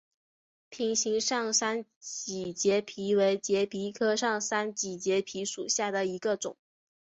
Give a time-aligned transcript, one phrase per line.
[0.69, 6.57] 瓶形上三脊节蜱为节蜱科上三脊节蜱属下的一个种。